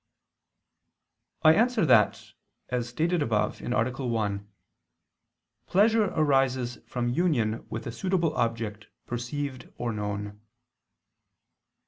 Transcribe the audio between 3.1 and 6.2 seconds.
above (A. 1), pleasure